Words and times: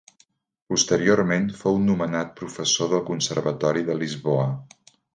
Posteriorment 0.71 1.45
fou 1.59 1.77
nomenat 1.85 2.33
professor 2.41 2.93
del 2.97 3.07
conservatori 3.13 3.89
de 3.93 4.03
Lisboa. 4.03 4.53